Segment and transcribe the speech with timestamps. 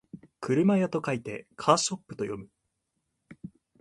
[0.39, 2.49] 車屋と書いてカーショップと読む